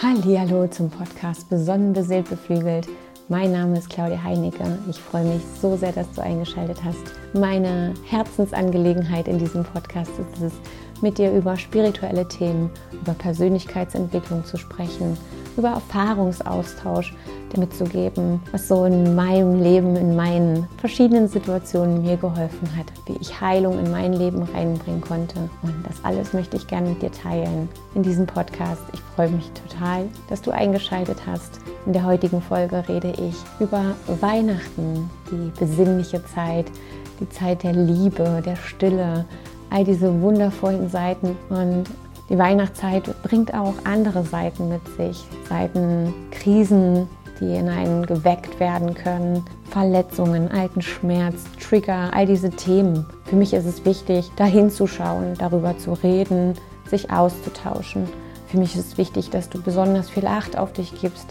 [0.00, 2.86] Hallo zum Podcast Besonnen beseelt beflügelt.
[3.28, 4.78] Mein Name ist Claudia Heinecke.
[4.88, 7.00] Ich freue mich so sehr, dass du eingeschaltet hast.
[7.34, 10.52] Meine Herzensangelegenheit in diesem Podcast ist es,
[11.02, 15.16] mit dir über spirituelle Themen, über Persönlichkeitsentwicklung zu sprechen,
[15.58, 17.14] über Erfahrungsaustausch
[17.52, 23.16] dir mitzugeben, was so in meinem Leben, in meinen verschiedenen Situationen mir geholfen hat, wie
[23.20, 25.38] ich Heilung in mein Leben reinbringen konnte.
[25.62, 28.82] Und das alles möchte ich gerne mit dir teilen in diesem Podcast.
[28.92, 31.60] Ich freue mich total, dass du eingeschaltet hast.
[31.86, 36.66] In der heutigen Folge rede ich über Weihnachten, die besinnliche Zeit,
[37.20, 39.24] die Zeit der Liebe, der Stille,
[39.70, 41.84] all diese wundervollen Seiten und
[42.28, 47.08] die Weihnachtszeit bringt auch andere Seiten mit sich, Seiten Krisen,
[47.40, 53.06] die in einen geweckt werden können, Verletzungen, alten Schmerz, Trigger, all diese Themen.
[53.24, 56.54] Für mich ist es wichtig, da hinzuschauen, darüber zu reden,
[56.86, 58.08] sich auszutauschen.
[58.48, 61.26] Für mich ist es wichtig, dass du besonders viel Acht auf dich gibst,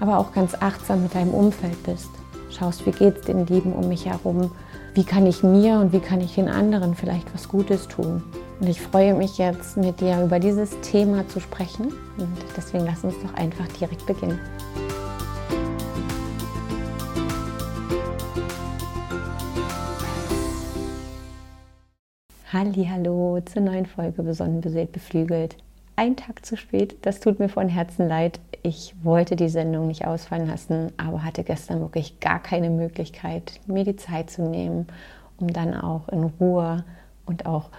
[0.00, 2.10] aber auch ganz achtsam mit deinem Umfeld bist.
[2.50, 4.50] Schaust, wie geht es den Lieben um mich herum?
[4.94, 8.22] Wie kann ich mir und wie kann ich den anderen vielleicht was Gutes tun?
[8.62, 11.88] Und ich freue mich jetzt, mit dir über dieses Thema zu sprechen.
[12.16, 14.38] Und deswegen lass uns doch einfach direkt beginnen.
[22.52, 25.56] Hallo zur neuen Folge Besonnen beseelt beflügelt.
[25.96, 28.38] Ein Tag zu spät, das tut mir von Herzen leid.
[28.62, 33.82] Ich wollte die Sendung nicht ausfallen lassen, aber hatte gestern wirklich gar keine Möglichkeit, mir
[33.82, 34.86] die Zeit zu nehmen,
[35.40, 36.84] um dann auch in Ruhe
[37.26, 37.70] und auch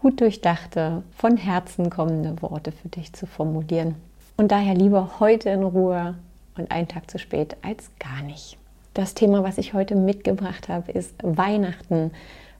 [0.00, 3.96] gut durchdachte, von Herzen kommende Worte für dich zu formulieren.
[4.36, 6.14] Und daher lieber heute in Ruhe
[6.56, 8.58] und einen Tag zu spät als gar nicht.
[8.94, 12.12] Das Thema, was ich heute mitgebracht habe, ist Weihnachten.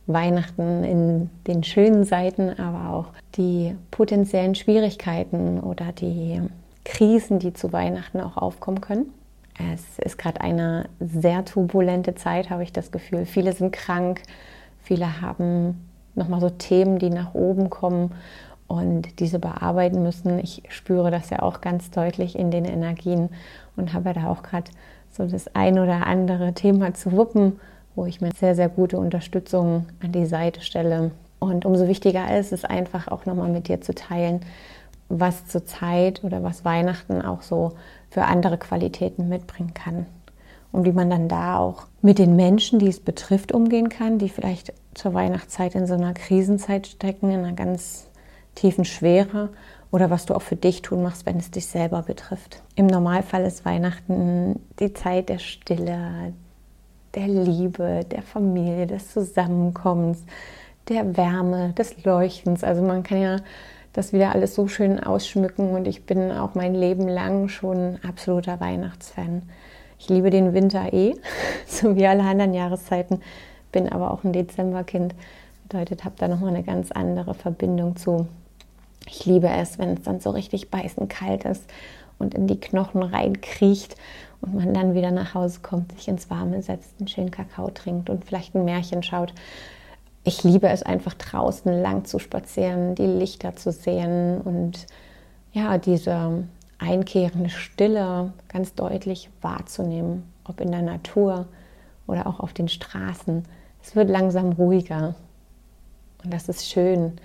[0.09, 6.41] Weihnachten in den schönen Seiten, aber auch die potenziellen Schwierigkeiten oder die
[6.85, 9.15] Krisen, die zu Weihnachten auch aufkommen können.
[9.73, 13.27] Es ist gerade eine sehr turbulente Zeit, habe ich das Gefühl.
[13.27, 14.23] Viele sind krank,
[14.83, 18.13] viele haben nochmal so Themen, die nach oben kommen
[18.67, 20.39] und diese bearbeiten müssen.
[20.39, 23.31] Ich spüre das ja auch ganz deutlich in den Energien
[23.77, 24.71] und habe da auch gerade
[25.11, 27.59] so das ein oder andere Thema zu wuppen
[27.99, 31.11] wo ich mir sehr, sehr gute Unterstützung an die Seite stelle.
[31.41, 34.41] Und umso wichtiger ist es einfach auch nochmal mit dir zu teilen,
[35.09, 37.73] was zur Zeit oder was Weihnachten auch so
[38.09, 40.07] für andere Qualitäten mitbringen kann.
[40.71, 44.29] Und wie man dann da auch mit den Menschen, die es betrifft, umgehen kann, die
[44.29, 48.09] vielleicht zur Weihnachtszeit in so einer Krisenzeit stecken, in einer ganz
[48.55, 49.51] tiefen Schwere
[49.91, 52.63] oder was du auch für dich tun machst, wenn es dich selber betrifft.
[52.75, 56.35] Im Normalfall ist Weihnachten die Zeit der Stille,
[57.15, 60.25] der Liebe, der Familie, des Zusammenkommens,
[60.89, 62.65] der Wärme, des Leuchtens.
[62.65, 63.37] Also man kann ja
[63.93, 68.61] das wieder alles so schön ausschmücken und ich bin auch mein Leben lang schon absoluter
[68.61, 69.43] Weihnachtsfan.
[69.99, 71.15] Ich liebe den Winter eh,
[71.67, 73.21] so wie alle anderen Jahreszeiten,
[73.73, 75.15] bin aber auch ein Dezemberkind.
[75.69, 78.27] Bedeutet, habe da nochmal eine ganz andere Verbindung zu.
[79.07, 81.65] Ich liebe es, wenn es dann so richtig beißend kalt ist
[82.19, 83.97] und in die Knochen reinkriecht
[84.41, 88.09] und man dann wieder nach Hause kommt, sich ins Warme setzt, einen schönen Kakao trinkt
[88.09, 89.35] und vielleicht ein Märchen schaut.
[90.25, 94.87] Ich liebe es einfach draußen lang zu spazieren, die Lichter zu sehen und
[95.53, 96.45] ja, diese
[96.79, 101.47] einkehrende Stille ganz deutlich wahrzunehmen, ob in der Natur
[102.07, 103.45] oder auch auf den Straßen.
[103.83, 105.15] Es wird langsam ruhiger
[106.25, 107.19] und das ist schön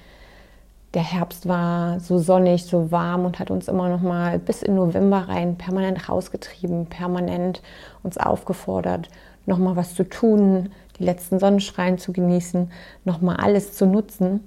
[0.94, 4.75] der Herbst war so sonnig, so warm und hat uns immer noch mal bis in
[4.75, 7.62] November rein permanent rausgetrieben, permanent
[8.03, 9.09] uns aufgefordert,
[9.46, 10.69] noch mal was zu tun,
[11.00, 12.72] die letzten Sonnenstrahlen zu genießen,
[13.06, 14.42] noch mal alles zu nutzen.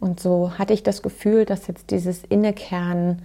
[0.00, 3.22] Und so hatte ich das Gefühl, dass jetzt dieses Innekern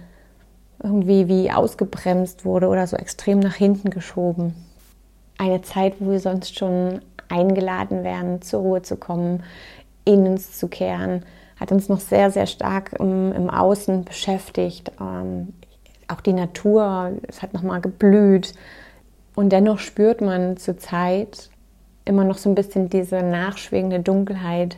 [0.82, 4.54] irgendwie wie ausgebremst wurde oder so extrem nach hinten geschoben.
[5.36, 9.42] Eine Zeit, wo wir sonst schon eingeladen werden, zur Ruhe zu kommen,
[10.04, 11.24] in uns zu kehren,
[11.58, 14.92] hat uns noch sehr, sehr stark im, im Außen beschäftigt.
[15.00, 15.52] Ähm,
[16.06, 18.54] auch die Natur, es hat nochmal geblüht.
[19.34, 21.50] Und dennoch spürt man zurzeit
[22.04, 24.76] immer noch so ein bisschen diese nachschwingende Dunkelheit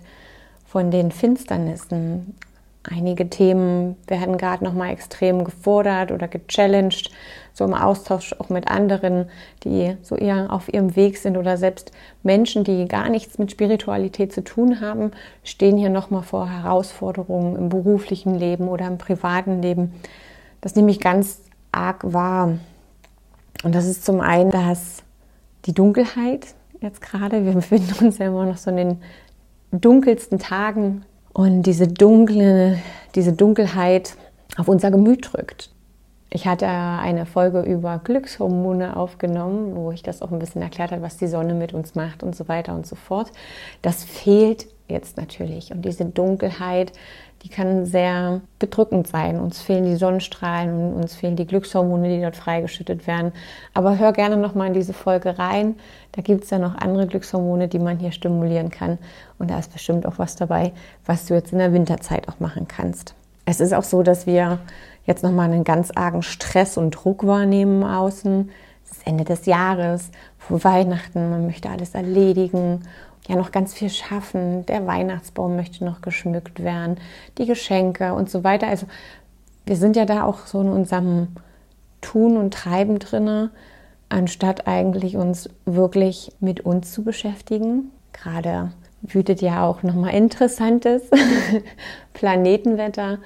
[0.67, 2.35] von den Finsternissen.
[2.83, 7.11] Einige Themen werden gerade nochmal extrem gefordert oder gechallenged,
[7.53, 9.29] so im Austausch auch mit anderen,
[9.65, 11.93] die so eher auf ihrem Weg sind oder selbst
[12.23, 15.11] Menschen, die gar nichts mit Spiritualität zu tun haben,
[15.45, 19.93] stehen hier nochmal vor Herausforderungen im beruflichen Leben oder im privaten Leben.
[20.63, 21.43] Das nehme ich ganz
[21.73, 22.59] arg wahr.
[23.63, 25.03] Und das ist zum einen, dass
[25.67, 29.03] die Dunkelheit jetzt gerade, wir befinden uns ja immer noch so in den
[29.71, 32.79] dunkelsten Tagen und diese dunkle,
[33.15, 34.17] diese Dunkelheit
[34.57, 35.71] auf unser Gemüt drückt.
[36.33, 41.03] Ich hatte eine Folge über Glückshormone aufgenommen, wo ich das auch ein bisschen erklärt habe,
[41.03, 43.33] was die Sonne mit uns macht und so weiter und so fort.
[43.83, 45.73] Das fehlt jetzt natürlich.
[45.73, 46.93] Und diese Dunkelheit,
[47.43, 49.41] die kann sehr bedrückend sein.
[49.41, 53.33] Uns fehlen die Sonnenstrahlen und uns fehlen die Glückshormone, die dort freigeschüttet werden.
[53.73, 55.77] Aber hör gerne nochmal in diese Folge rein.
[56.13, 58.99] Da gibt es ja noch andere Glückshormone, die man hier stimulieren kann.
[59.39, 60.73] Und da ist bestimmt auch was dabei,
[61.07, 63.15] was du jetzt in der Winterzeit auch machen kannst.
[63.47, 64.59] Es ist auch so, dass wir
[65.07, 68.51] jetzt nochmal einen ganz argen Stress und Druck wahrnehmen außen.
[68.85, 72.83] Es ist Ende des Jahres, vor Weihnachten, man möchte alles erledigen,
[73.29, 74.67] ja noch ganz viel schaffen.
[74.67, 76.99] Der Weihnachtsbaum möchte noch geschmückt werden,
[77.39, 78.67] die Geschenke und so weiter.
[78.67, 78.87] Also
[79.67, 81.29] wir sind ja da auch so in unserem
[82.01, 83.51] Tun und Treiben drinne,
[84.09, 87.91] anstatt eigentlich uns wirklich mit uns zu beschäftigen.
[88.13, 88.73] Gerade
[89.03, 91.03] wütet ja auch nochmal interessantes
[92.13, 93.19] Planetenwetter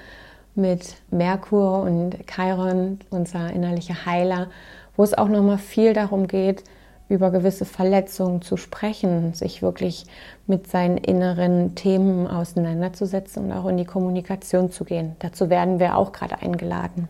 [0.54, 4.48] mit Merkur und Chiron, unser innerlicher Heiler,
[4.96, 6.62] wo es auch nochmal viel darum geht,
[7.08, 10.06] über gewisse Verletzungen zu sprechen, sich wirklich
[10.46, 15.16] mit seinen inneren Themen auseinanderzusetzen und auch in die Kommunikation zu gehen.
[15.18, 17.08] Dazu werden wir auch gerade eingeladen.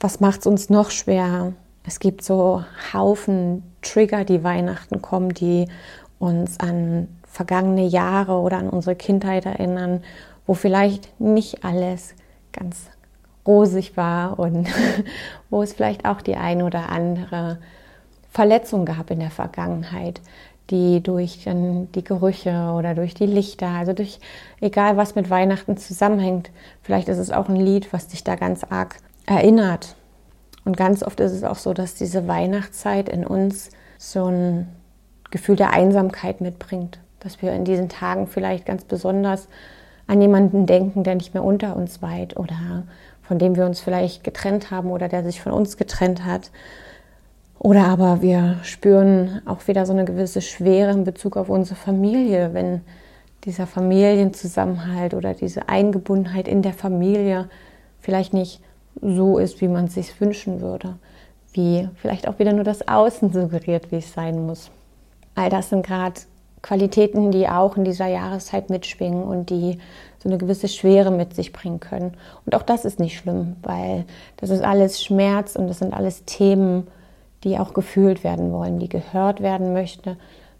[0.00, 1.52] Was macht es uns noch schwer?
[1.84, 5.68] Es gibt so Haufen Trigger, die Weihnachten kommen, die
[6.18, 10.02] uns an vergangene Jahre oder an unsere Kindheit erinnern,
[10.46, 12.14] wo vielleicht nicht alles
[12.52, 12.86] ganz
[13.46, 14.68] rosig war und
[15.50, 17.58] wo es vielleicht auch die ein oder andere
[18.30, 20.20] Verletzung gab in der Vergangenheit,
[20.70, 24.20] die durch dann die Gerüche oder durch die Lichter, also durch
[24.60, 26.50] egal was mit Weihnachten zusammenhängt,
[26.82, 28.96] vielleicht ist es auch ein Lied, was dich da ganz arg
[29.26, 29.96] erinnert.
[30.64, 34.68] Und ganz oft ist es auch so, dass diese Weihnachtszeit in uns so ein
[35.30, 39.48] Gefühl der Einsamkeit mitbringt, dass wir in diesen Tagen vielleicht ganz besonders
[40.06, 42.84] an jemanden denken, der nicht mehr unter uns weilt oder
[43.22, 46.50] von dem wir uns vielleicht getrennt haben oder der sich von uns getrennt hat.
[47.58, 52.54] Oder aber wir spüren auch wieder so eine gewisse Schwere in Bezug auf unsere Familie,
[52.54, 52.82] wenn
[53.44, 57.48] dieser Familienzusammenhalt oder diese Eingebundenheit in der Familie
[58.00, 58.60] vielleicht nicht
[59.00, 60.96] so ist, wie man es sich wünschen würde,
[61.52, 64.70] wie vielleicht auch wieder nur das Außen suggeriert, wie es sein muss.
[65.34, 66.20] All das sind gerade
[66.62, 69.78] Qualitäten, die auch in dieser Jahreszeit mitschwingen und die
[70.20, 72.14] so eine gewisse Schwere mit sich bringen können.
[72.44, 74.04] Und auch das ist nicht schlimm, weil
[74.36, 76.88] das ist alles Schmerz und das sind alles Themen,
[77.44, 80.16] die auch gefühlt werden wollen, die gehört werden möchte,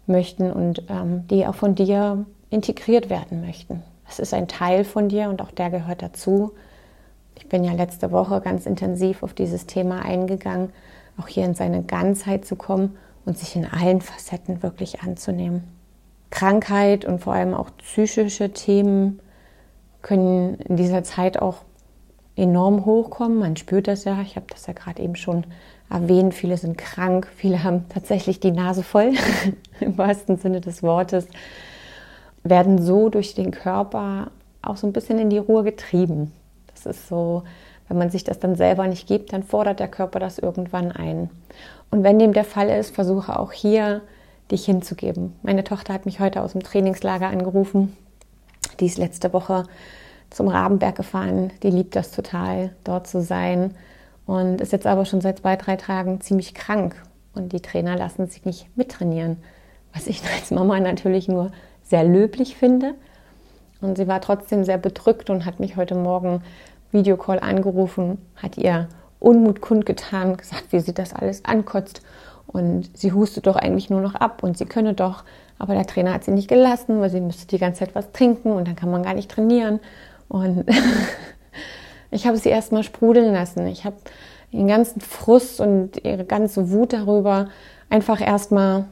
[0.07, 3.83] möchten und ähm, die auch von dir integriert werden möchten.
[4.07, 6.51] Es ist ein Teil von dir und auch der gehört dazu.
[7.35, 10.71] Ich bin ja letzte Woche ganz intensiv auf dieses Thema eingegangen,
[11.17, 15.63] auch hier in seine Ganzheit zu kommen und sich in allen Facetten wirklich anzunehmen.
[16.31, 19.19] Krankheit und vor allem auch psychische Themen
[20.01, 21.57] können in dieser Zeit auch
[22.35, 23.39] enorm hochkommen.
[23.39, 25.45] Man spürt das ja, ich habe das ja gerade eben schon
[25.89, 29.13] erwähnt, viele sind krank, viele haben tatsächlich die Nase voll,
[29.79, 31.27] im wahrsten Sinne des Wortes,
[32.43, 34.31] werden so durch den Körper
[34.61, 36.31] auch so ein bisschen in die Ruhe getrieben.
[36.73, 37.43] Das ist so,
[37.87, 41.29] wenn man sich das dann selber nicht gibt, dann fordert der Körper das irgendwann ein.
[41.91, 44.01] Und wenn dem der Fall ist, versuche auch hier
[44.51, 45.35] dich hinzugeben.
[45.41, 47.95] Meine Tochter hat mich heute aus dem Trainingslager angerufen.
[48.79, 49.63] Die ist letzte Woche
[50.29, 51.51] zum Rabenberg gefahren.
[51.63, 53.75] Die liebt das total, dort zu sein.
[54.29, 56.95] Und ist jetzt aber schon seit zwei, drei Tagen ziemlich krank.
[57.33, 59.37] Und die Trainer lassen sich nicht mittrainieren.
[59.91, 61.49] Was ich als Mama natürlich nur
[61.81, 62.93] sehr löblich finde.
[63.81, 66.43] Und sie war trotzdem sehr bedrückt und hat mich heute Morgen
[66.91, 68.87] Videocall angerufen, hat ihr
[69.19, 72.03] Unmut kundgetan, gesagt, wie sie das alles ankotzt
[72.45, 75.23] und sie hustet doch eigentlich nur noch ab und sie könne doch.
[75.57, 78.51] Aber der Trainer hat sie nicht gelassen, weil sie müsste die ganze Zeit was trinken
[78.51, 79.79] und dann kann man gar nicht trainieren.
[80.27, 80.65] Und
[82.11, 83.67] ich habe sie erstmal sprudeln lassen.
[83.67, 83.97] Ich habe
[84.51, 87.49] ihren ganzen Frust und ihre ganze Wut darüber
[87.89, 88.85] einfach erstmal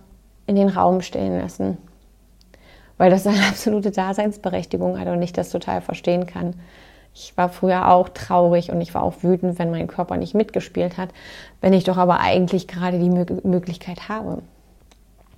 [0.46, 1.78] in den Raum stellen lassen.
[2.98, 6.56] Weil das eine absolute Daseinsberechtigung hat und ich das total verstehen kann.
[7.14, 10.98] Ich war früher auch traurig und ich war auch wütend, wenn mein Körper nicht mitgespielt
[10.98, 11.10] hat,
[11.62, 14.44] wenn ich doch aber eigentlich gerade die Möglichkeit habe.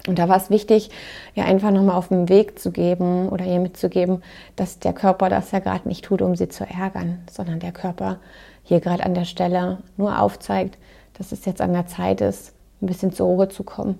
[0.08, 0.89] Und da war es wichtig,
[1.36, 4.24] ihr einfach nochmal auf den Weg zu geben oder ihr mitzugeben,
[4.56, 8.18] dass der Körper das ja gerade nicht tut, um sie zu ärgern, sondern der Körper
[8.63, 10.77] hier gerade an der Stelle nur aufzeigt,
[11.18, 14.00] dass es jetzt an der Zeit ist, ein bisschen zur Ruhe zu kommen.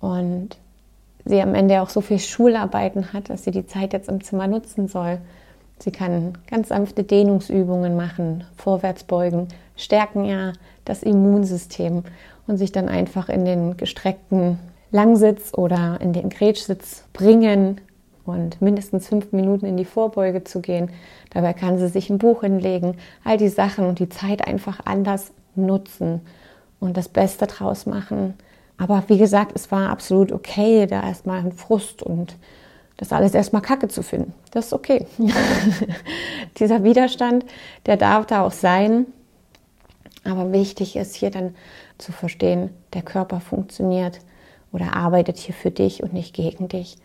[0.00, 0.58] Und
[1.24, 4.46] sie am Ende auch so viel Schularbeiten hat, dass sie die Zeit jetzt im Zimmer
[4.46, 5.20] nutzen soll,
[5.82, 10.52] Sie kann ganz sanfte Dehnungsübungen machen, vorwärts beugen, stärken ja
[10.84, 12.04] das Immunsystem
[12.46, 14.58] und sich dann einfach in den gestreckten
[14.90, 17.80] Langsitz oder in den Gretschsitz bringen
[18.24, 20.90] und mindestens fünf Minuten in die Vorbeuge zu gehen.
[21.30, 25.32] Dabei kann sie sich ein Buch hinlegen, all die Sachen und die Zeit einfach anders
[25.54, 26.20] nutzen
[26.80, 28.34] und das Beste draus machen.
[28.78, 32.36] Aber wie gesagt, es war absolut okay, da erstmal ein Frust und
[32.96, 34.34] das alles erstmal kacke zu finden.
[34.50, 35.06] Das ist okay.
[36.58, 37.46] Dieser Widerstand,
[37.86, 39.06] der darf da auch sein.
[40.24, 41.54] Aber wichtig ist hier dann
[41.96, 44.20] zu verstehen, der Körper funktioniert
[44.72, 46.96] oder arbeitet hier für dich und nicht gegen dich.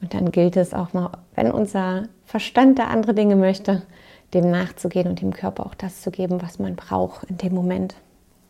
[0.00, 3.82] Und dann gilt es auch mal, wenn unser Verstand da andere Dinge möchte,
[4.32, 7.94] dem nachzugehen und dem Körper auch das zu geben, was man braucht in dem Moment.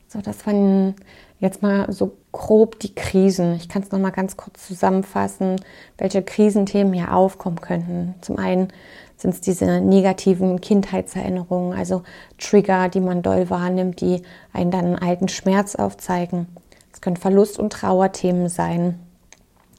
[0.08, 0.96] So, das waren
[1.38, 3.54] jetzt mal so grob die Krisen.
[3.54, 5.56] Ich kann es noch mal ganz kurz zusammenfassen,
[5.98, 8.14] welche Krisenthemen hier aufkommen könnten.
[8.20, 8.68] Zum einen
[9.16, 12.02] sind es diese negativen Kindheitserinnerungen, also
[12.38, 14.22] Trigger, die man doll wahrnimmt, die
[14.52, 16.48] einen dann einen alten Schmerz aufzeigen.
[16.92, 18.98] Es können Verlust- und Trauerthemen sein.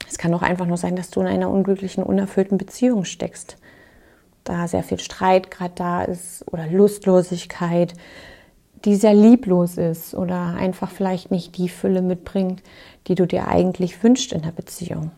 [0.08, 3.56] Es kann auch einfach nur sein, dass du in einer unglücklichen, unerfüllten Beziehung steckst.
[4.44, 7.94] Da sehr viel Streit gerade da ist oder Lustlosigkeit,
[8.84, 12.62] die sehr lieblos ist oder einfach vielleicht nicht die Fülle mitbringt,
[13.06, 15.12] die du dir eigentlich wünschst in der Beziehung.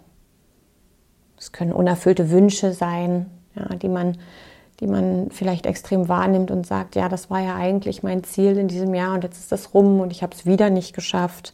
[1.38, 4.18] Es können unerfüllte Wünsche sein, ja, die, man,
[4.80, 8.68] die man vielleicht extrem wahrnimmt und sagt, ja, das war ja eigentlich mein Ziel in
[8.68, 11.52] diesem Jahr und jetzt ist das rum und ich habe es wieder nicht geschafft.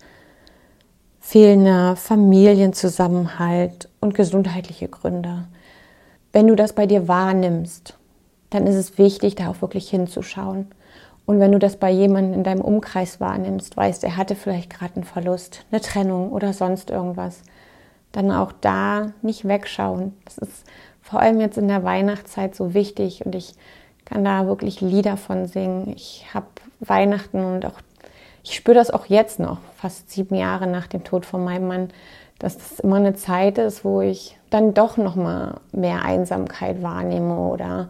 [1.20, 5.46] Fehlender Familienzusammenhalt und gesundheitliche Gründe.
[6.32, 7.96] Wenn du das bei dir wahrnimmst,
[8.50, 10.66] dann ist es wichtig, da auch wirklich hinzuschauen
[11.30, 14.96] und wenn du das bei jemandem in deinem Umkreis wahrnimmst, weißt, er hatte vielleicht gerade
[14.96, 17.44] einen Verlust, eine Trennung oder sonst irgendwas,
[18.10, 20.16] dann auch da nicht wegschauen.
[20.24, 20.64] Das ist
[21.00, 23.54] vor allem jetzt in der Weihnachtszeit so wichtig und ich
[24.04, 25.92] kann da wirklich Lieder von singen.
[25.94, 26.46] Ich habe
[26.80, 27.80] Weihnachten und auch
[28.42, 31.88] ich spüre das auch jetzt noch, fast sieben Jahre nach dem Tod von meinem Mann,
[32.38, 37.36] dass das immer eine Zeit ist, wo ich dann doch noch mal mehr Einsamkeit wahrnehme
[37.36, 37.88] oder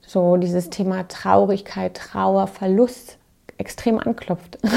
[0.00, 3.18] so dieses Thema Traurigkeit, Trauer, Verlust
[3.58, 4.58] extrem anklopft.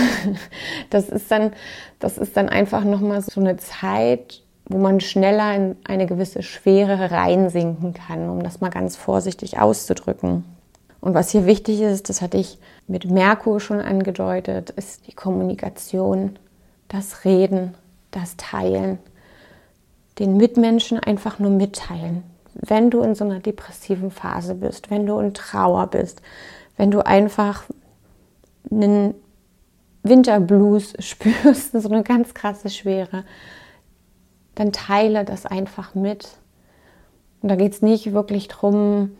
[0.89, 1.53] Das ist dann,
[1.99, 7.11] das ist dann einfach nochmal so eine Zeit, wo man schneller in eine gewisse Schwere
[7.11, 10.43] reinsinken kann, um das mal ganz vorsichtig auszudrücken.
[10.99, 12.57] Und was hier wichtig ist, das hatte ich
[12.91, 16.37] mit Merkur schon angedeutet, ist die Kommunikation,
[16.89, 17.73] das Reden,
[18.11, 18.99] das Teilen,
[20.19, 25.17] den Mitmenschen einfach nur mitteilen, wenn du in so einer depressiven Phase bist, wenn du
[25.19, 26.21] in Trauer bist,
[26.75, 27.63] wenn du einfach
[28.69, 29.15] einen
[30.03, 33.23] Winterblues spürst, so eine ganz krasse Schwere,
[34.53, 36.27] dann teile das einfach mit.
[37.41, 39.11] Und da geht es nicht wirklich darum,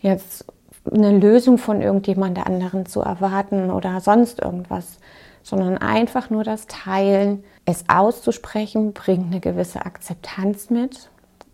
[0.00, 0.44] jetzt
[0.92, 4.98] eine Lösung von irgendjemand anderen zu erwarten oder sonst irgendwas,
[5.42, 11.10] sondern einfach nur das Teilen, es auszusprechen, bringt eine gewisse Akzeptanz mit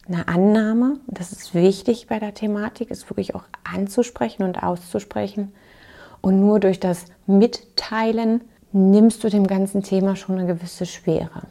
[0.08, 0.98] eine Annahme.
[1.06, 5.52] Das ist wichtig bei der Thematik, ist wirklich auch anzusprechen und auszusprechen.
[6.20, 11.42] Und nur durch das Mitteilen nimmst du dem ganzen Thema schon eine gewisse Schwere.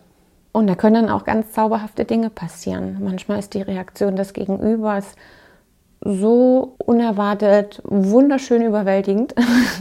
[0.52, 2.98] Und da können dann auch ganz zauberhafte Dinge passieren.
[3.02, 5.16] Manchmal ist die Reaktion des Gegenübers
[6.04, 9.36] so unerwartet, wunderschön überwältigend,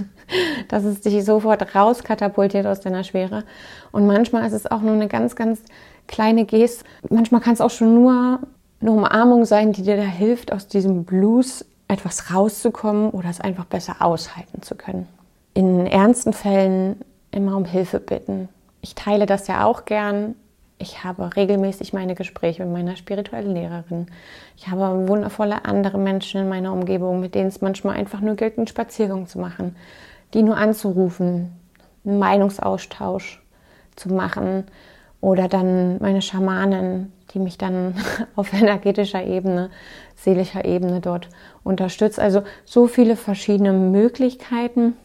[0.69, 3.45] dass es dich sofort rauskatapultiert aus deiner Schwere.
[3.91, 5.61] Und manchmal ist es auch nur eine ganz, ganz
[6.07, 6.85] kleine Geste.
[7.09, 8.41] Manchmal kann es auch schon nur
[8.81, 13.65] eine Umarmung sein, die dir da hilft, aus diesem Blues etwas rauszukommen oder es einfach
[13.65, 15.09] besser aushalten zu können.
[15.55, 17.00] In ernsten Fällen
[17.31, 18.49] immer um Hilfe bitten.
[18.81, 20.35] Ich teile das ja auch gern.
[20.82, 24.06] Ich habe regelmäßig meine Gespräche mit meiner spirituellen Lehrerin.
[24.56, 28.56] Ich habe wundervolle andere Menschen in meiner Umgebung, mit denen es manchmal einfach nur gilt,
[28.56, 29.76] einen Spaziergang zu machen,
[30.32, 31.52] die nur anzurufen,
[32.06, 33.42] einen Meinungsaustausch
[33.94, 34.64] zu machen
[35.20, 37.94] oder dann meine Schamanen, die mich dann
[38.34, 39.68] auf energetischer Ebene,
[40.16, 41.28] seelischer Ebene dort
[41.62, 42.18] unterstützt.
[42.18, 44.96] Also so viele verschiedene Möglichkeiten,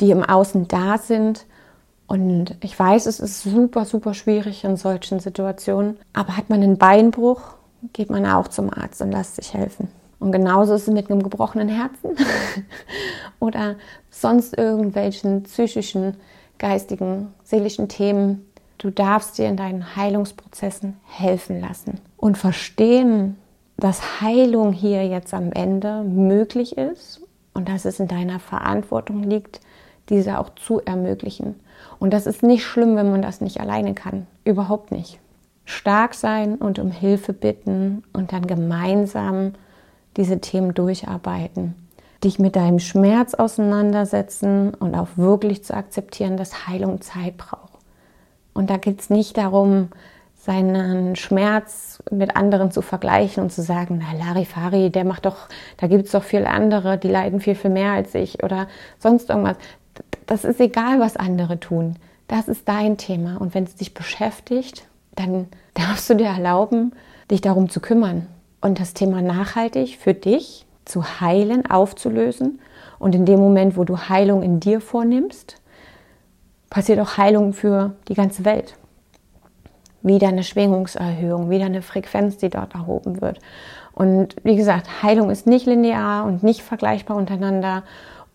[0.00, 1.46] die im Außen da sind.
[2.12, 5.98] Und ich weiß, es ist super, super schwierig in solchen Situationen.
[6.12, 7.40] Aber hat man einen Beinbruch,
[7.94, 9.88] geht man auch zum Arzt und lässt sich helfen.
[10.18, 12.10] Und genauso ist es mit einem gebrochenen Herzen
[13.40, 13.76] oder
[14.10, 16.16] sonst irgendwelchen psychischen,
[16.58, 18.46] geistigen, seelischen Themen,
[18.82, 23.38] Du darfst dir in deinen Heilungsprozessen helfen lassen und verstehen,
[23.76, 27.20] dass Heilung hier jetzt am Ende möglich ist
[27.54, 29.60] und dass es in deiner Verantwortung liegt,
[30.08, 31.60] diese auch zu ermöglichen.
[32.02, 34.26] Und das ist nicht schlimm, wenn man das nicht alleine kann.
[34.44, 35.20] Überhaupt nicht.
[35.64, 39.52] Stark sein und um Hilfe bitten und dann gemeinsam
[40.16, 41.76] diese Themen durcharbeiten.
[42.24, 47.78] Dich mit deinem Schmerz auseinandersetzen und auch wirklich zu akzeptieren, dass Heilung Zeit braucht.
[48.52, 49.90] Und da geht es nicht darum,
[50.34, 55.86] seinen Schmerz mit anderen zu vergleichen und zu sagen, na Larifari, der macht doch, da
[55.86, 58.66] gibt es doch viel andere, die leiden viel, viel mehr als ich oder
[58.98, 59.56] sonst irgendwas.
[60.26, 61.96] Das ist egal, was andere tun.
[62.28, 63.36] Das ist dein Thema.
[63.36, 66.92] Und wenn es dich beschäftigt, dann darfst du dir erlauben,
[67.30, 68.26] dich darum zu kümmern
[68.60, 72.60] und das Thema nachhaltig für dich zu heilen, aufzulösen.
[72.98, 75.56] Und in dem Moment, wo du Heilung in dir vornimmst,
[76.70, 78.76] passiert auch Heilung für die ganze Welt.
[80.02, 83.38] Wieder eine Schwingungserhöhung, wieder eine Frequenz, die dort erhoben wird.
[83.92, 87.82] Und wie gesagt, Heilung ist nicht linear und nicht vergleichbar untereinander.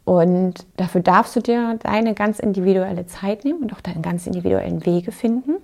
[0.08, 4.86] Und dafür darfst du dir deine ganz individuelle Zeit nehmen und auch deine ganz individuellen
[4.86, 5.56] Wege finden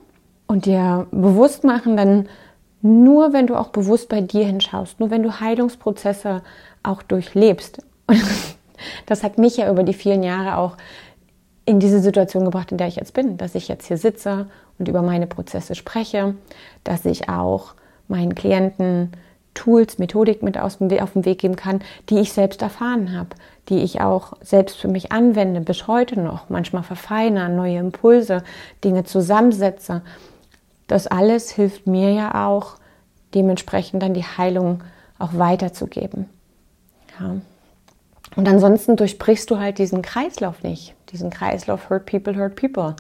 [0.48, 2.28] und dir bewusst machen, dann
[2.82, 6.42] nur wenn du auch bewusst bei dir hinschaust, nur wenn du Heilungsprozesse
[6.84, 7.86] auch durchlebst.
[8.08, 8.22] Und
[9.06, 10.76] das hat mich ja über die vielen Jahre auch
[11.64, 14.48] in diese Situation gebracht, in der ich jetzt bin, dass ich jetzt hier sitze
[14.78, 16.36] und über meine Prozesse spreche,
[16.84, 17.76] dass ich auch
[18.10, 19.14] meinen Klienten
[19.54, 23.30] Tools, Methodik mit auf den Weg geben kann, die ich selbst erfahren habe,
[23.70, 28.44] die ich auch selbst für mich anwende, bis heute noch, manchmal verfeinere, neue Impulse,
[28.84, 30.02] Dinge zusammensetze.
[30.88, 32.76] Das alles hilft mir ja auch,
[33.34, 34.84] dementsprechend dann die Heilung
[35.20, 36.30] auch weiterzugeben.
[37.20, 37.36] Ja.
[38.36, 42.96] Und ansonsten durchbrichst du halt diesen Kreislauf nicht, diesen Kreislauf Hurt People, Hurt People,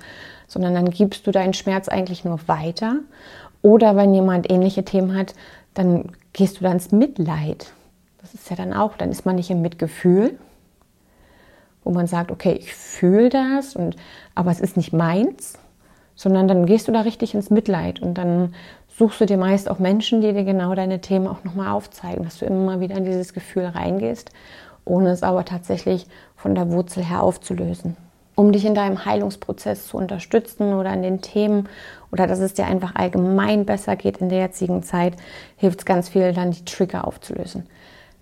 [0.48, 2.98] sondern dann gibst du deinen Schmerz eigentlich nur weiter.
[3.63, 5.33] Oder wenn jemand ähnliche Themen hat,
[5.74, 7.74] dann gehst du dann ins Mitleid.
[8.22, 10.38] Das ist ja dann auch, dann ist man nicht im Mitgefühl,
[11.84, 13.96] wo man sagt, okay, ich fühle das, und,
[14.36, 15.60] aber es ist nicht meins,
[16.15, 18.53] sondern dann gehst du da richtig ins Mitleid und dann
[18.98, 22.38] suchst du dir meist auch Menschen, die dir genau deine Themen auch nochmal aufzeigen, dass
[22.38, 24.30] du immer wieder in dieses Gefühl reingehst,
[24.86, 27.98] ohne es aber tatsächlich von der Wurzel her aufzulösen
[28.36, 31.70] um dich in deinem Heilungsprozess zu unterstützen oder an den Themen
[32.12, 35.16] oder dass es dir einfach allgemein besser geht in der jetzigen Zeit,
[35.58, 37.66] hilft es ganz viel, dann die Trigger aufzulösen.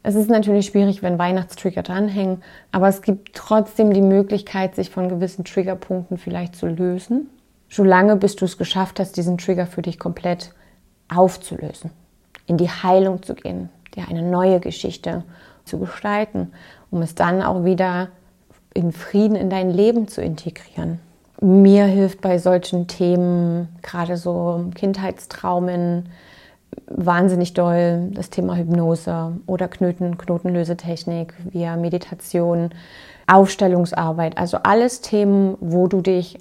[0.03, 2.41] Es ist natürlich schwierig, wenn Weihnachtstrigger dranhängen,
[2.72, 7.30] aber es gibt trotzdem die Möglichkeit, sich von gewissen Triggerpunkten vielleicht zu lösen,
[7.69, 10.54] solange bis du es geschafft hast, diesen Trigger für dich komplett
[11.08, 11.91] aufzulösen,
[12.47, 15.24] in die Heilung zu gehen, dir eine neue Geschichte
[15.65, 16.52] zu gestalten,
[16.89, 18.10] um es dann auch wieder
[18.73, 20.99] in Frieden in dein Leben zu integrieren.
[21.41, 26.10] Mir hilft bei solchen Themen, gerade so Kindheitstraumen,
[26.88, 32.69] wahnsinnig doll das Thema Hypnose oder Knoten, Knotenlösetechnik via Meditation,
[33.27, 34.38] Aufstellungsarbeit.
[34.38, 36.38] Also alles Themen, wo du dich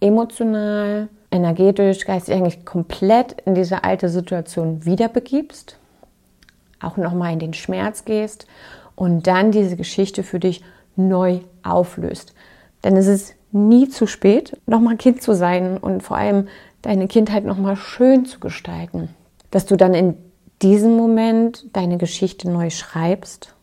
[0.00, 5.78] emotional, energetisch, geistig eigentlich komplett in diese alte Situation wiederbegibst,
[6.80, 8.46] auch nochmal in den Schmerz gehst
[8.94, 10.62] und dann diese Geschichte für dich
[10.96, 12.34] neu auflöst.
[12.82, 16.48] Denn es ist nie zu spät, nochmal Kind zu sein und vor allem
[16.82, 19.08] deine Kindheit nochmal schön zu gestalten.
[19.50, 20.16] Dass du dann in
[20.60, 23.54] diesem Moment deine Geschichte neu schreibst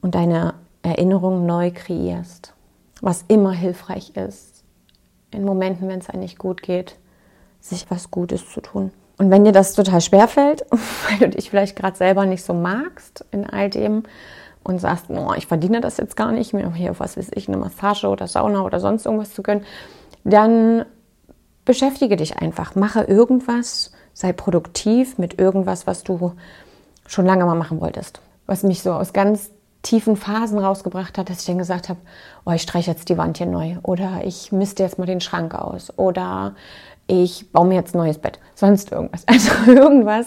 [0.00, 2.54] und deine Erinnerungen neu kreierst.
[3.00, 4.64] Was immer hilfreich ist,
[5.30, 6.96] in Momenten, wenn es einem nicht gut geht,
[7.60, 8.90] sich was Gutes zu tun.
[9.18, 12.54] Und wenn dir das total schwer fällt, weil du dich vielleicht gerade selber nicht so
[12.54, 14.04] magst in all dem,
[14.62, 17.56] und sagst, oh, ich verdiene das jetzt gar nicht, mir hier, was weiß ich, eine
[17.56, 19.64] Massage oder Sauna oder sonst irgendwas zu gönnen,
[20.24, 20.84] dann
[21.64, 26.32] beschäftige dich einfach, mache irgendwas, sei produktiv mit irgendwas, was du
[27.06, 28.20] schon lange mal machen wolltest.
[28.46, 29.50] Was mich so aus ganz
[29.82, 32.00] tiefen Phasen rausgebracht hat, dass ich dann gesagt habe,
[32.44, 35.54] oh, ich streiche jetzt die Wand hier neu oder ich misste jetzt mal den Schrank
[35.54, 36.54] aus oder
[37.06, 39.24] ich baue mir jetzt ein neues Bett, sonst irgendwas.
[39.26, 40.26] Also irgendwas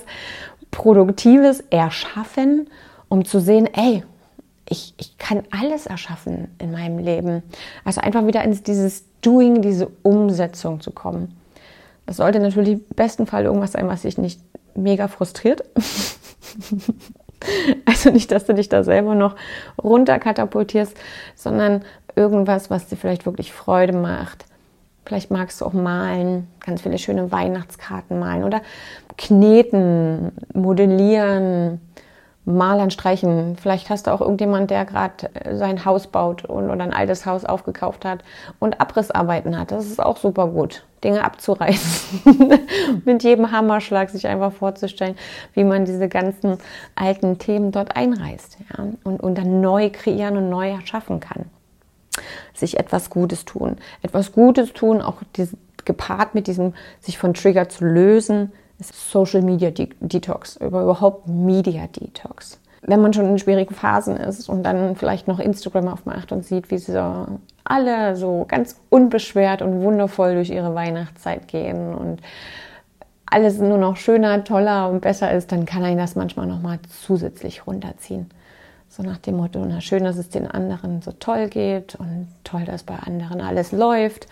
[0.72, 2.68] Produktives erschaffen,
[3.10, 4.04] um zu sehen, ey,
[4.70, 7.44] ich, ich kann alles erschaffen in meinem Leben.
[7.84, 11.38] Also einfach wieder ins dieses Doing, diese Umsetzung zu kommen.
[12.06, 14.42] Das sollte natürlich im besten Fall irgendwas sein, was dich nicht
[14.76, 15.64] mega frustriert.
[17.86, 19.36] also nicht, dass du dich da selber noch
[19.82, 20.96] runterkatapultierst,
[21.36, 21.84] sondern
[22.16, 24.46] irgendwas, was dir vielleicht wirklich Freude macht.
[25.06, 28.62] Vielleicht magst du auch malen, ganz viele schöne Weihnachtskarten malen oder
[29.18, 31.82] kneten, modellieren,
[32.46, 33.56] Malern streichen.
[33.56, 37.26] Vielleicht hast du auch irgendjemand, der gerade äh, sein Haus baut und, oder ein altes
[37.26, 38.24] Haus aufgekauft hat
[38.60, 39.72] und Abrissarbeiten hat.
[39.72, 42.22] Das ist auch super gut, Dinge abzureißen.
[43.06, 45.16] Mit jedem Hammerschlag sich einfach vorzustellen,
[45.54, 46.58] wie man diese ganzen
[46.96, 48.88] alten Themen dort einreißt ja?
[49.04, 51.46] und, und dann neu kreieren und neu erschaffen kann.
[52.54, 53.78] Sich etwas Gutes tun.
[54.02, 58.52] Etwas Gutes tun, auch diese, gepaart mit diesem, sich von Trigger zu lösen,
[58.90, 62.60] Social Media Detox, über überhaupt Media Detox.
[62.82, 66.70] Wenn man schon in schwierigen Phasen ist und dann vielleicht noch Instagram aufmacht und sieht,
[66.70, 67.02] wie sie
[67.64, 72.20] alle so ganz unbeschwert und wundervoll durch ihre Weihnachtszeit gehen und
[73.26, 76.80] alles nur noch schöner, toller und besser ist, dann kann einen das manchmal noch mal
[77.06, 78.30] zusätzlich runterziehen.
[78.90, 82.64] So nach dem Motto, na schön, dass es den anderen so toll geht und toll,
[82.66, 84.28] dass bei anderen alles läuft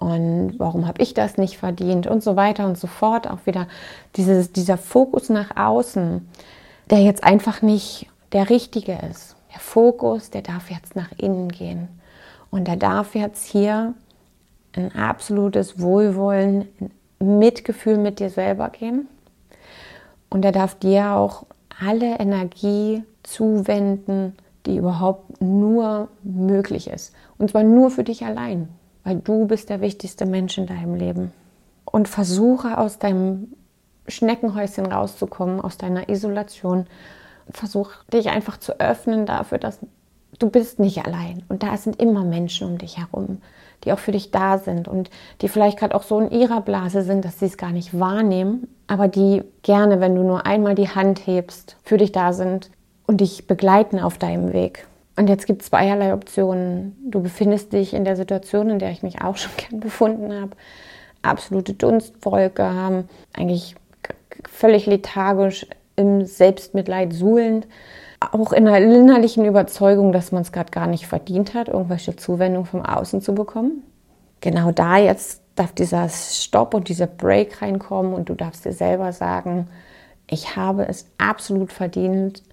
[0.00, 3.28] und warum habe ich das nicht verdient und so weiter und so fort.
[3.28, 3.66] Auch wieder
[4.14, 6.28] dieses, dieser Fokus nach außen,
[6.90, 9.34] der jetzt einfach nicht der richtige ist.
[9.52, 11.88] Der Fokus, der darf jetzt nach innen gehen.
[12.50, 13.94] Und der darf jetzt hier
[14.74, 16.68] ein absolutes Wohlwollen,
[17.20, 19.08] ein Mitgefühl mit dir selber gehen.
[20.30, 21.44] Und er darf dir auch
[21.84, 27.14] alle Energie zuwenden, die überhaupt nur möglich ist.
[27.36, 28.68] Und zwar nur für dich allein,
[29.08, 31.32] weil du bist der wichtigste Mensch in deinem Leben.
[31.86, 33.54] Und versuche aus deinem
[34.06, 36.86] Schneckenhäuschen rauszukommen, aus deiner Isolation.
[37.50, 39.78] Versuch dich einfach zu öffnen dafür, dass
[40.38, 41.42] du bist nicht allein.
[41.48, 43.40] Und da sind immer Menschen um dich herum,
[43.84, 45.08] die auch für dich da sind und
[45.40, 48.68] die vielleicht gerade auch so in ihrer Blase sind, dass sie es gar nicht wahrnehmen,
[48.88, 52.70] aber die gerne, wenn du nur einmal die Hand hebst, für dich da sind,
[53.06, 54.86] und dich begleiten auf deinem Weg.
[55.18, 56.96] Und jetzt gibt es zweierlei Optionen.
[57.10, 60.52] Du befindest dich in der Situation, in der ich mich auch schon gern befunden habe.
[61.22, 63.74] Absolute Dunstwolke haben, eigentlich
[64.48, 67.66] völlig lethargisch im Selbstmitleid suhlend,
[68.20, 72.64] auch in einer innerlichen Überzeugung, dass man es gerade gar nicht verdient hat, irgendwelche Zuwendung
[72.64, 73.82] vom Außen zu bekommen.
[74.40, 79.12] Genau da jetzt darf dieser Stopp und dieser Break reinkommen und du darfst dir selber
[79.12, 79.66] sagen,
[80.30, 82.44] ich habe es absolut verdient,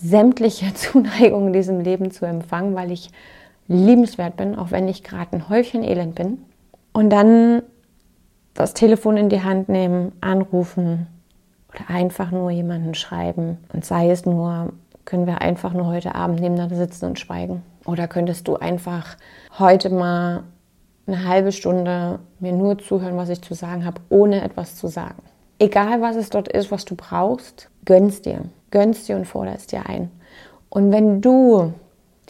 [0.00, 3.10] sämtliche Zuneigung in diesem Leben zu empfangen, weil ich
[3.68, 6.38] liebenswert bin, auch wenn ich gerade ein Häufchen Elend bin.
[6.92, 7.62] Und dann
[8.54, 11.06] das Telefon in die Hand nehmen, anrufen
[11.70, 13.58] oder einfach nur jemanden schreiben.
[13.72, 14.72] Und sei es nur,
[15.04, 17.62] können wir einfach nur heute Abend nebeneinander sitzen und schweigen.
[17.86, 19.16] Oder könntest du einfach
[19.58, 20.44] heute mal
[21.06, 25.22] eine halbe Stunde mir nur zuhören, was ich zu sagen habe, ohne etwas zu sagen.
[25.62, 29.86] Egal was es dort ist, was du brauchst, gönn's dir gönnst dir und forderst dir
[29.86, 30.10] ein.
[30.68, 31.74] Und wenn du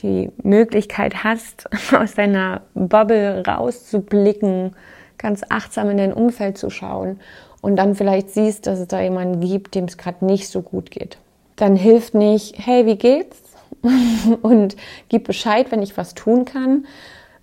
[0.01, 4.77] die Möglichkeit hast, aus deiner Bubble rauszublicken,
[5.17, 7.21] ganz achtsam in dein Umfeld zu schauen
[7.63, 10.91] und dann vielleicht siehst, dass es da jemanden gibt, dem es gerade nicht so gut
[10.91, 11.17] geht,
[11.57, 13.41] dann hilft nicht, hey, wie geht's?
[14.43, 14.77] und
[15.09, 16.87] gib Bescheid, wenn ich was tun kann,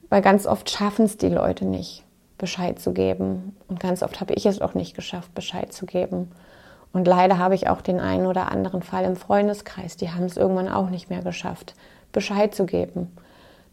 [0.09, 2.03] weil ganz oft schaffen es die Leute nicht,
[2.39, 3.55] Bescheid zu geben.
[3.67, 6.31] Und ganz oft habe ich es auch nicht geschafft, Bescheid zu geben.
[6.91, 10.37] Und leider habe ich auch den einen oder anderen Fall im Freundeskreis, die haben es
[10.37, 11.75] irgendwann auch nicht mehr geschafft,
[12.11, 13.15] Bescheid zu geben.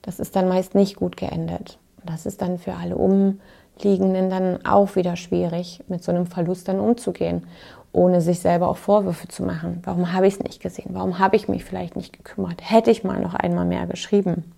[0.02, 1.78] Das ist dann meist nicht gut geendet.
[2.04, 6.78] das ist dann für alle Umliegenden dann auch wieder schwierig, mit so einem Verlust dann
[6.78, 7.46] umzugehen,
[7.92, 9.80] ohne sich selber auch Vorwürfe zu machen.
[9.84, 10.90] Warum habe ich es nicht gesehen?
[10.92, 12.60] Warum habe ich mich vielleicht nicht gekümmert?
[12.62, 14.52] Hätte ich mal noch einmal mehr geschrieben?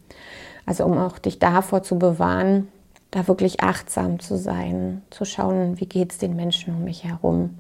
[0.67, 2.69] Also um auch dich davor zu bewahren,
[3.11, 7.59] da wirklich achtsam zu sein, zu schauen, wie geht es den Menschen um mich herum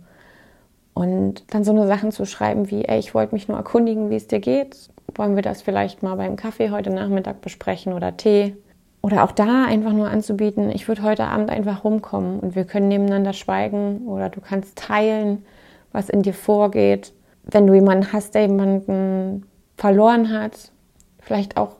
[0.98, 4.16] und dann so eine Sachen zu schreiben wie, ey, ich wollte mich nur erkundigen, wie
[4.16, 4.90] es dir geht.
[5.14, 8.56] Wollen wir das vielleicht mal beim Kaffee heute Nachmittag besprechen oder Tee?
[9.00, 12.88] Oder auch da einfach nur anzubieten, ich würde heute Abend einfach rumkommen und wir können
[12.88, 15.44] nebeneinander schweigen oder du kannst teilen,
[15.92, 17.12] was in dir vorgeht.
[17.44, 20.72] Wenn du jemanden hast, der jemanden verloren hat,
[21.20, 21.76] vielleicht auch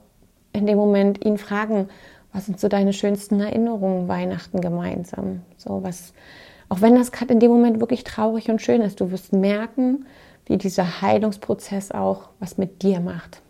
[0.52, 1.88] in dem Moment ihn fragen,
[2.38, 5.42] was sind so deine schönsten Erinnerungen Weihnachten gemeinsam?
[5.56, 6.12] So was
[6.68, 10.06] auch wenn das gerade in dem Moment wirklich traurig und schön ist, du wirst merken,
[10.46, 13.42] wie dieser Heilungsprozess auch was mit dir macht.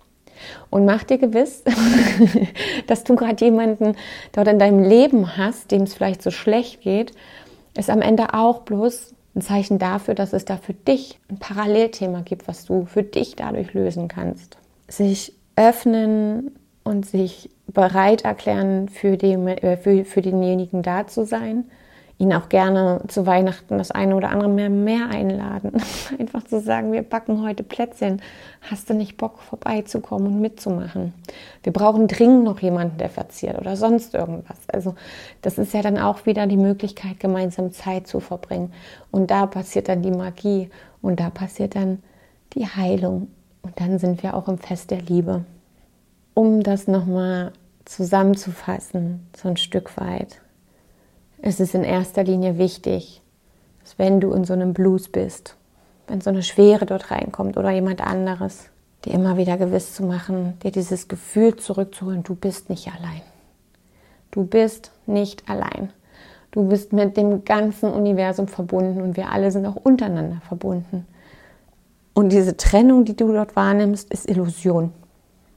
[0.71, 1.65] Und mach dir gewiss,
[2.87, 3.95] dass du gerade jemanden
[4.33, 7.13] dort in deinem Leben hast, dem es vielleicht so schlecht geht,
[7.77, 12.23] ist am Ende auch bloß ein Zeichen dafür, dass es da für dich ein Parallelthema
[12.23, 14.57] gibt, was du für dich dadurch lösen kannst.
[14.89, 16.53] Sich öffnen
[16.85, 21.65] und sich bereit erklären, für, den, äh, für, für denjenigen da zu sein
[22.19, 25.81] ihn auch gerne zu Weihnachten das eine oder andere mehr, mehr einladen.
[26.19, 28.21] Einfach zu sagen, wir backen heute Plätzchen.
[28.69, 31.15] Hast du nicht Bock vorbeizukommen und mitzumachen?
[31.63, 34.59] Wir brauchen dringend noch jemanden, der verziert oder sonst irgendwas.
[34.67, 34.97] Also
[35.43, 38.73] das ist ja dann auch wieder die Möglichkeit, gemeinsam Zeit zu verbringen.
[39.13, 42.03] Und da passiert dann die Magie und da passiert dann
[42.55, 43.29] die Heilung.
[43.63, 45.45] Und dann sind wir auch im Fest der Liebe.
[46.39, 47.51] Um das nochmal
[47.85, 50.41] zusammenzufassen, so ein Stück weit
[51.43, 53.23] es ist in erster Linie wichtig,
[53.83, 55.57] dass wenn du in so einem Blues bist,
[56.07, 58.69] wenn so eine Schwere dort reinkommt oder jemand anderes,
[59.05, 63.23] dir immer wieder gewiss zu machen, dir dieses Gefühl zurückzuholen, du bist nicht allein.
[64.31, 65.93] Du bist nicht allein.
[66.53, 71.05] Du bist mit dem ganzen Universum verbunden und wir alle sind auch untereinander verbunden.
[72.15, 74.93] Und diese Trennung, die du dort wahrnimmst, ist Illusion.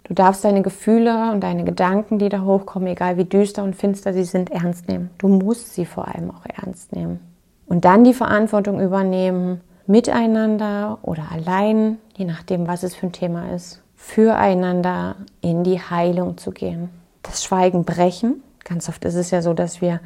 [0.04, 4.14] Du darfst deine Gefühle und deine Gedanken, die da hochkommen, egal wie düster und finster
[4.14, 5.10] sie sind, ernst nehmen.
[5.18, 7.20] Du musst sie vor allem auch ernst nehmen.
[7.68, 13.54] Und dann die Verantwortung übernehmen, miteinander oder allein, je nachdem, was es für ein Thema
[13.54, 16.90] ist, füreinander in die Heilung zu gehen.
[17.22, 18.42] Das Schweigen brechen.
[18.64, 20.00] Ganz oft ist es ja so, dass wir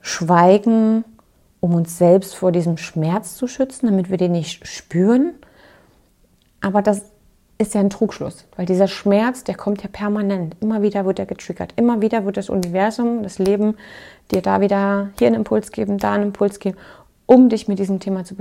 [0.00, 1.04] schweigen,
[1.60, 5.34] um uns selbst vor diesem Schmerz zu schützen, damit wir den nicht spüren.
[6.60, 7.09] Aber das
[7.60, 10.56] ist ja ein Trugschluss, weil dieser Schmerz, der kommt ja permanent.
[10.60, 11.74] Immer wieder wird er getriggert.
[11.76, 13.76] Immer wieder wird das Universum, das Leben
[14.30, 16.78] dir da wieder hier einen Impuls geben, da einen Impuls geben,
[17.26, 18.34] um dich mit diesem Thema zu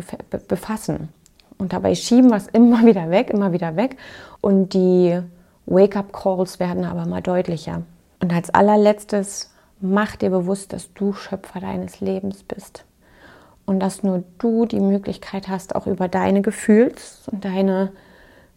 [0.47, 1.09] befassen.
[1.57, 3.97] Und dabei schieben wir es immer wieder weg, immer wieder weg.
[4.39, 5.19] Und die
[5.65, 7.81] Wake-up-Calls werden aber mal deutlicher.
[8.21, 9.51] Und als allerletztes,
[9.81, 12.85] mach dir bewusst, dass du Schöpfer deines Lebens bist.
[13.65, 17.91] Und dass nur du die Möglichkeit hast, auch über deine Gefühls- und deine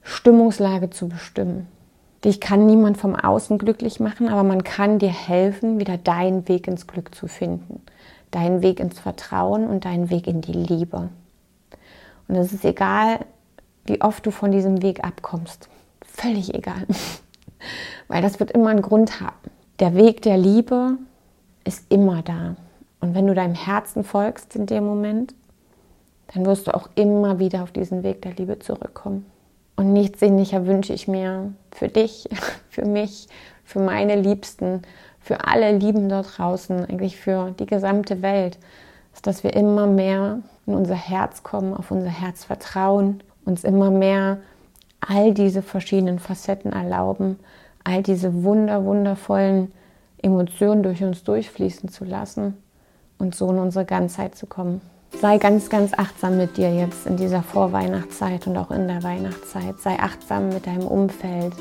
[0.02, 1.68] Stimmungslage zu bestimmen.
[2.24, 6.68] Dich kann niemand vom Außen glücklich machen, aber man kann dir helfen, wieder deinen Weg
[6.68, 7.82] ins Glück zu finden.
[8.30, 11.08] Deinen Weg ins Vertrauen und deinen Weg in die Liebe.
[12.28, 13.20] Und es ist egal,
[13.84, 15.68] wie oft du von diesem Weg abkommst.
[16.06, 16.86] Völlig egal.
[18.08, 19.36] Weil das wird immer einen Grund haben.
[19.80, 20.96] Der Weg der Liebe
[21.64, 22.56] ist immer da.
[23.00, 25.34] Und wenn du deinem Herzen folgst in dem Moment,
[26.32, 29.26] dann wirst du auch immer wieder auf diesen Weg der Liebe zurückkommen.
[29.82, 32.28] Und nichts sehnlicher wünsche ich mir für dich,
[32.70, 33.26] für mich,
[33.64, 34.82] für meine Liebsten,
[35.18, 38.60] für alle Lieben dort draußen, eigentlich für die gesamte Welt,
[39.12, 43.90] ist, dass wir immer mehr in unser Herz kommen, auf unser Herz vertrauen, uns immer
[43.90, 44.38] mehr
[45.00, 47.40] all diese verschiedenen Facetten erlauben,
[47.82, 49.72] all diese wunder, wundervollen
[50.18, 52.56] Emotionen durch uns durchfließen zu lassen
[53.18, 54.80] und so in unsere Ganzheit zu kommen.
[55.20, 59.78] Sei ganz, ganz achtsam mit dir jetzt in dieser Vorweihnachtszeit und auch in der Weihnachtszeit.
[59.80, 61.52] Sei achtsam mit deinem Umfeld.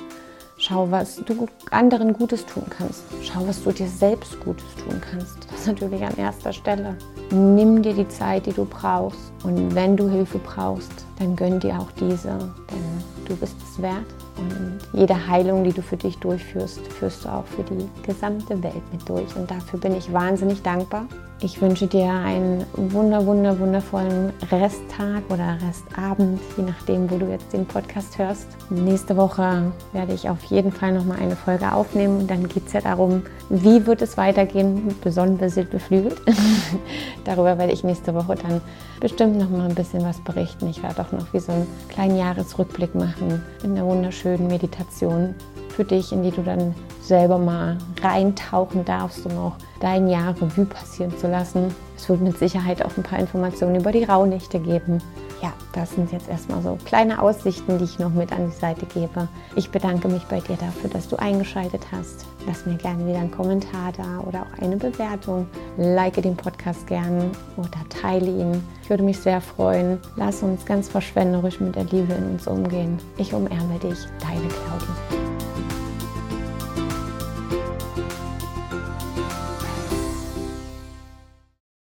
[0.57, 3.03] Schau, was du anderen Gutes tun kannst.
[3.23, 5.37] Schau, was du dir selbst Gutes tun kannst.
[5.49, 6.97] Das ist natürlich an erster Stelle.
[7.31, 9.31] Nimm dir die Zeit, die du brauchst.
[9.43, 12.29] Und wenn du Hilfe brauchst, dann gönn dir auch diese.
[12.29, 14.05] Denn du bist es wert.
[14.37, 18.83] Und jede Heilung, die du für dich durchführst, führst du auch für die gesamte Welt
[18.91, 19.35] mit durch.
[19.35, 21.05] Und dafür bin ich wahnsinnig dankbar.
[21.43, 27.51] Ich wünsche dir einen wunder, wunder, wundervollen Resttag oder Restabend, je nachdem, wo du jetzt
[27.51, 28.45] den Podcast hörst.
[28.69, 32.19] Nächste Woche werde ich auf jeden Fall nochmal eine Folge aufnehmen.
[32.19, 36.21] Und dann geht es ja darum, wie wird es weitergehen, besonders beflügelt.
[37.25, 38.61] Darüber werde ich nächste Woche dann
[38.99, 40.67] bestimmt nochmal ein bisschen was berichten.
[40.67, 45.33] Ich werde auch noch wie so einen kleinen Jahresrückblick machen mit einer wunderschönen Meditation
[45.71, 50.65] für dich, in die du dann selber mal reintauchen darfst, um auch dein Jahr Revue
[50.65, 51.73] passieren zu lassen.
[51.97, 54.99] Es wird mit Sicherheit auch ein paar Informationen über die Rauhnächte geben.
[55.41, 58.85] Ja, das sind jetzt erstmal so kleine Aussichten, die ich noch mit an die Seite
[58.85, 59.27] gebe.
[59.55, 62.25] Ich bedanke mich bei dir dafür, dass du eingeschaltet hast.
[62.45, 65.47] Lass mir gerne wieder einen Kommentar da oder auch eine Bewertung.
[65.77, 68.63] Like den Podcast gerne oder teile ihn.
[68.83, 69.99] Ich würde mich sehr freuen.
[70.15, 72.99] Lass uns ganz verschwenderisch mit der Liebe in uns umgehen.
[73.17, 75.20] Ich umärme dich, deine Claudia.